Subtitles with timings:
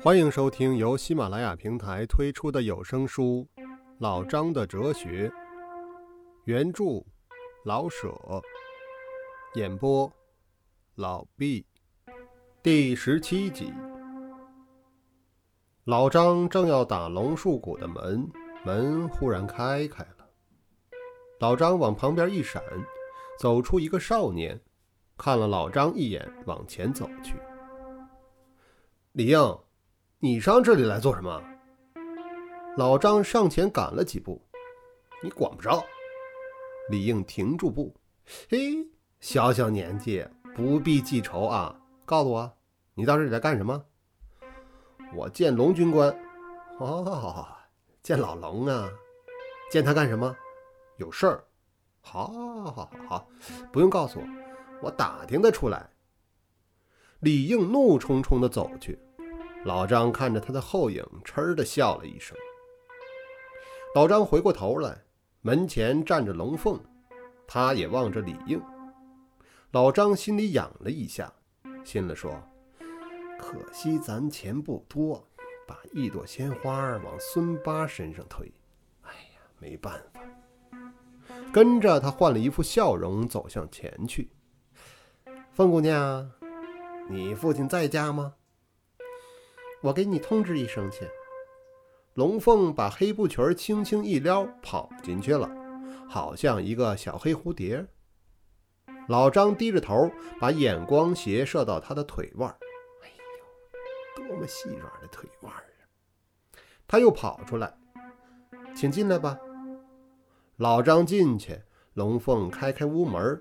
[0.00, 3.44] 欢迎收听由喜马拉雅平台推出的有声书
[3.98, 5.28] 《老张的哲学》，
[6.44, 7.04] 原著
[7.64, 8.16] 老舍，
[9.54, 10.10] 演播
[10.94, 11.66] 老毕，
[12.62, 13.72] 第十七集。
[15.82, 18.30] 老张正要打龙树谷的门，
[18.64, 20.28] 门忽然开开了。
[21.40, 22.62] 老张往旁边一闪，
[23.36, 24.60] 走出一个少年，
[25.16, 27.34] 看了老张一眼，往前走去。
[29.10, 29.58] 李应。
[30.20, 31.40] 你上这里来做什么？
[32.76, 34.44] 老张上前赶了几步，
[35.22, 35.84] 你管不着。
[36.90, 37.94] 李应停住步，
[38.50, 38.84] 嘿，
[39.20, 41.80] 小小年纪不必记仇啊！
[42.04, 42.52] 告诉我，
[42.94, 43.84] 你到这里来干什么？
[45.14, 46.12] 我见龙军官。
[46.78, 47.46] 哦，
[48.02, 48.90] 见老龙啊？
[49.70, 50.34] 见他干什么？
[50.96, 51.44] 有事儿。
[52.00, 53.28] 好，好，好，好，
[53.70, 54.26] 不用告诉我，
[54.82, 55.88] 我打听得出来。
[57.20, 58.98] 李应怒冲冲地走去。
[59.68, 62.34] 老张看着他的后影，嗤的笑了一声。
[63.94, 64.98] 老张回过头来，
[65.42, 66.80] 门前站着龙凤，
[67.46, 68.58] 他也望着李应。
[69.72, 71.30] 老张心里痒了一下，
[71.84, 72.32] 心里说
[73.38, 75.22] ：“可惜咱钱不多，
[75.66, 78.50] 把一朵鲜花往孙八身上推。
[79.02, 80.20] 哎呀，没办法。”
[81.52, 84.30] 跟着他换了一副笑容，走向前去。
[85.52, 86.30] 凤姑娘，
[87.10, 88.32] 你父亲在家吗？
[89.80, 91.08] 我给你通知一声去。
[92.14, 95.48] 龙凤把黑布裙轻轻一撩，跑进去了，
[96.08, 97.86] 好像一个小黑蝴蝶。
[99.08, 102.50] 老张低着头，把眼光斜射到他的腿腕
[103.02, 103.08] 哎
[104.18, 105.62] 呦，多么细软的腿腕啊！
[106.86, 107.72] 他又跑出来，
[108.74, 109.38] 请进来吧。
[110.56, 111.62] 老张进去，
[111.94, 113.40] 龙凤开开屋门。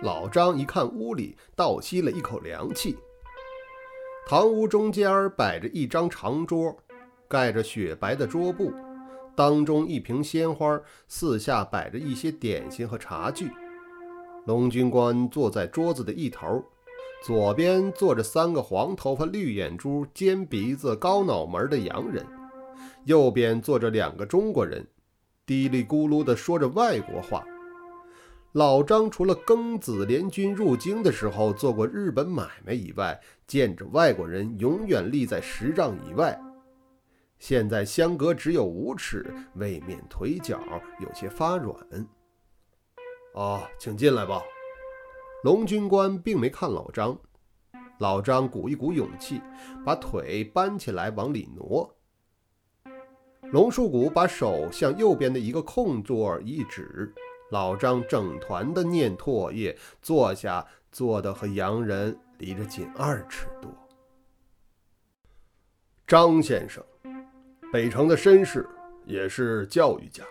[0.00, 2.96] 老张一看屋里，倒吸了一口凉气。
[4.28, 6.76] 堂屋中间摆着一张长桌，
[7.26, 8.70] 盖着雪白的桌布，
[9.34, 13.50] 当中一瓶鲜花，四下摆着一些点心和茶具。
[14.44, 16.62] 龙军官坐在桌子的一头，
[17.24, 22.22] 左边坐着三个黄头发、绿眼珠、尖鼻子、高脑门的洋人，
[23.06, 24.86] 右边坐着两个中国人，
[25.46, 27.42] 嘀里咕噜地说着外国话。
[28.58, 36.36] 老张除了庚子联军入京的时候做过日本买卖以外，见着外国人永远立在十丈以外。
[37.38, 40.60] 现在相隔只有五尺，未免腿脚
[40.98, 41.72] 有些发软。
[43.34, 44.42] 哦，请进来吧。
[45.44, 47.16] 龙军官并没看老张，
[48.00, 49.40] 老张鼓一鼓勇气，
[49.86, 51.96] 把腿搬起来往里挪。
[53.52, 57.14] 龙树谷把手向右边的一个空座一指。
[57.50, 63.70] 老张整团的念唾液，坐下坐的和洋人离着仅二尺多。
[66.06, 66.82] 张先生，
[67.72, 68.68] 北城的绅士，
[69.04, 70.24] 也是教育家。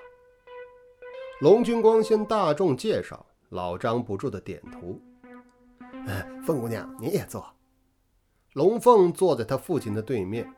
[1.41, 4.99] 龙军光先大众介绍，老张不住的点头。
[6.45, 7.45] 凤姑娘，你也坐。
[8.53, 10.51] 龙凤坐在他父亲的对面，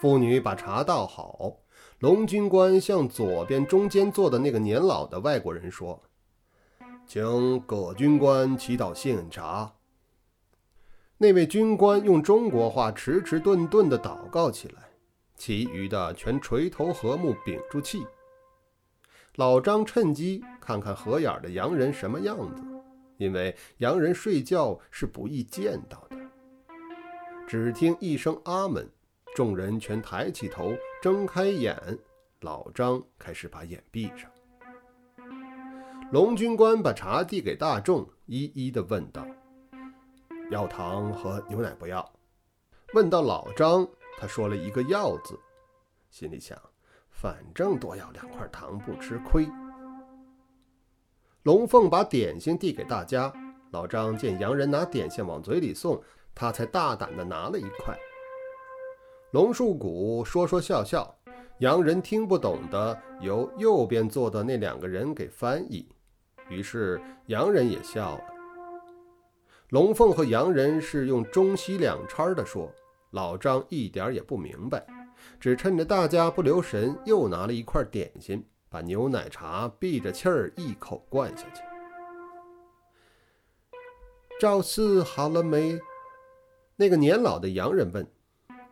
[0.00, 1.58] 妇女把茶倒好。
[1.98, 6.02] 龙军官向左边中间坐的那个年老的外国人说
[7.06, 9.74] ：“请葛军官祈祷献茶。”
[11.18, 14.84] 那位军官用中国话迟迟顿顿地祷告起来，
[15.36, 18.06] 其余的全垂头和睦，屏住气。
[19.36, 22.62] 老张趁机看看合眼的洋人什么样子，
[23.18, 26.16] 因为洋人睡觉是不易见到的。
[27.46, 28.88] 只听一声“阿门”。
[29.40, 31.74] 众人全抬起头，睁开眼。
[32.42, 34.30] 老张开始把眼闭上。
[36.12, 39.26] 龙军官把茶递给大众，一一的问道
[40.52, 42.06] ：“要糖和牛奶不要？”
[42.92, 45.40] 问到老张，他说了一个“要”字，
[46.10, 46.60] 心里想：
[47.08, 49.48] 反正多要两块糖不吃亏。
[51.44, 53.32] 龙凤把点心递给大家，
[53.70, 55.98] 老张见洋人拿点心往嘴里送，
[56.34, 57.98] 他才大胆的拿了一块。
[59.32, 61.14] 龙树谷说说笑笑，
[61.58, 65.88] 洋人听不懂的由右边坐的那两个人给翻译，
[66.48, 68.24] 于是洋人也笑了。
[69.68, 72.68] 龙凤和洋人是用中西两掺的说，
[73.12, 74.84] 老张一点也不明白，
[75.38, 81.62] 只趁着大家不留神，又拿了一块点心，把牛奶茶闭着气儿一口灌下去。
[84.40, 85.78] 赵四好了没？
[86.74, 88.04] 那个年老的洋人问。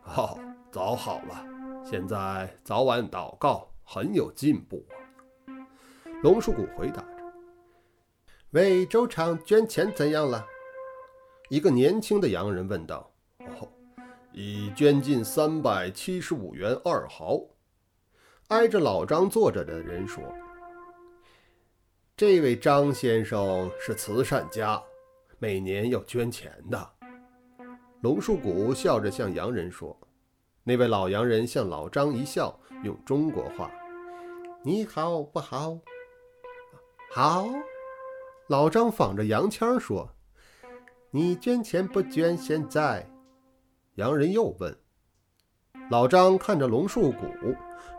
[0.03, 0.37] 哦。
[0.71, 1.45] 早好了，
[1.83, 4.93] 现在早晚祷告很有进步啊。
[6.21, 7.33] 龙树谷回答着
[8.51, 10.45] ：“为周厂捐钱怎样了？”
[11.49, 13.11] 一个年轻的洋人问道。
[13.59, 13.67] “哦，
[14.31, 17.39] 已捐进三百七十五元二毫。
[18.49, 20.23] 挨着老张坐着的人说
[22.15, 24.79] ：“这位张先生是慈善家，
[25.39, 26.89] 每年要捐钱的。”
[28.01, 29.97] 龙树谷笑着向洋人说
[30.69, 33.71] ：“那位老洋人向老张一笑，用中国话
[34.61, 35.79] ：‘你好不好？’
[37.09, 37.47] 好。”
[38.45, 40.07] 老张仿着洋腔说
[41.09, 42.37] ：“你捐钱不捐？
[42.37, 43.09] 现在？”
[43.97, 44.77] 洋人又问。
[45.89, 47.25] 老张看着龙树谷，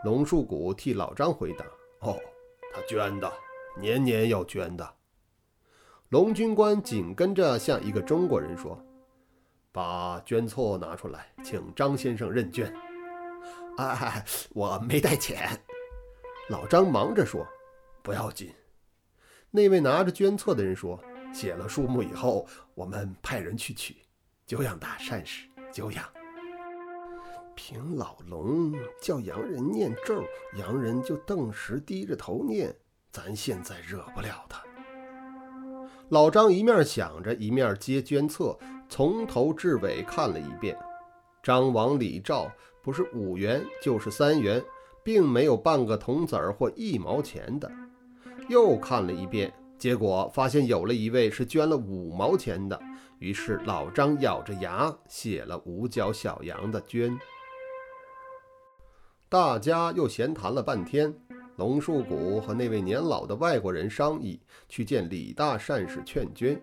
[0.05, 1.65] 龙树谷替老张回答
[1.99, 2.17] ：“哦，
[2.73, 3.29] 他捐的，
[3.81, 4.93] 年年要捐的。”
[6.07, 8.81] 龙军官紧跟着向一个中国人说
[9.71, 12.73] ：“把捐册拿出来，请张先生认捐。”
[13.77, 15.49] 啊，我没带钱。
[16.49, 17.47] 老张忙着说
[18.03, 18.53] ：“不要紧。”
[19.49, 21.01] 那位拿着捐册的人说
[21.33, 23.97] ：“写了数目以后，我们派人去取。
[24.45, 26.05] 久仰大善士，久仰。”
[27.55, 30.23] 凭老龙叫洋人念咒，
[30.57, 32.75] 洋人就顿时低着头念。
[33.11, 34.63] 咱现在惹不了他。
[36.11, 38.57] 老张一面想着，一面接捐册，
[38.89, 40.77] 从头至尾看了一遍。
[41.41, 42.51] 张王李赵
[42.83, 44.61] 不是五元就是三元，
[45.05, 47.71] 并没有半个铜子儿或一毛钱的。
[48.49, 52.77] 又看了一遍，结果发现有了一位是捐了五毛钱的。
[53.19, 57.17] 于是老张咬着牙写了五角小羊的捐。
[59.29, 61.15] 大家又闲谈了半天。
[61.57, 66.59] 龙树谷和那位年老的外国人商议去见李大善士劝捐，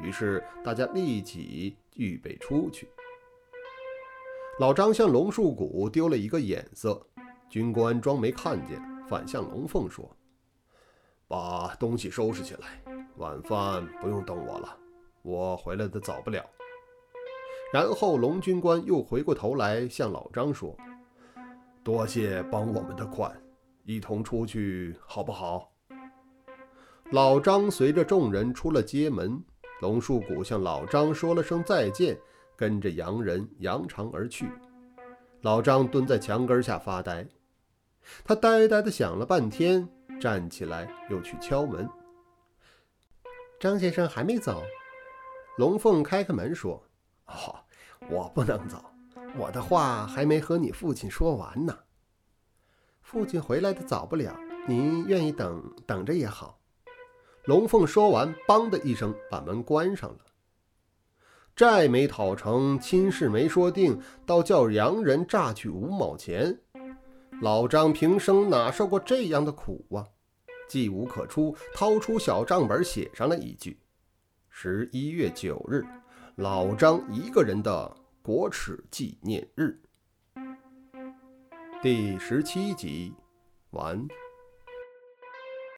[0.00, 2.88] 于是大家立即预备出去。
[4.58, 7.04] 老张向龙树谷丢了一个眼色，
[7.48, 10.08] 军官装没看见，反向龙凤说。
[11.26, 12.82] 把东西收拾起来，
[13.16, 14.76] 晚饭不用等我了，
[15.22, 16.44] 我回来的早不了。
[17.72, 20.76] 然后龙军官又回过头来向老张说
[21.82, 23.34] ：“多谢帮我们的款，
[23.84, 25.72] 一同出去好不好？”
[27.12, 29.42] 老张随着众人出了街门，
[29.80, 32.18] 龙树谷向老张说了声再见，
[32.56, 34.50] 跟着洋人扬长而去。
[35.42, 37.26] 老张蹲在墙根下发呆，
[38.24, 39.88] 他呆呆地想了半天。
[40.20, 41.90] 站起来，又去敲门。
[43.58, 44.62] 张先生还没走。
[45.58, 46.82] 龙凤开开门说
[47.26, 47.56] ：“哦，
[48.08, 48.82] 我不能走，
[49.36, 51.76] 我的话还没和你父亲说完呢。
[53.04, 54.34] 父亲回来的早不了，
[54.66, 56.58] 您愿意等等着也好。”
[57.44, 60.18] 龙凤说完，梆的一声把门关上了。
[61.54, 66.58] 债没讨成，亲事没说定，倒叫洋人榨取五毛钱。
[67.42, 70.08] 老张平生哪受过这样的苦啊！
[70.66, 73.78] 计无可出，掏出小账本写上了一句
[74.48, 75.84] ：“十一月九日，
[76.36, 79.78] 老张一个人的国耻纪念日。”
[81.84, 83.12] 第十七集
[83.72, 84.08] 完。